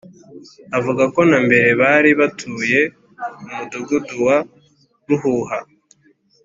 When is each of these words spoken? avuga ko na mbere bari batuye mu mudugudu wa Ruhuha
avuga 0.77 1.03
ko 1.13 1.19
na 1.29 1.37
mbere 1.45 1.69
bari 1.81 2.11
batuye 2.19 2.81
mu 3.41 3.47
mudugudu 3.57 4.15
wa 4.27 4.37
Ruhuha 5.07 5.59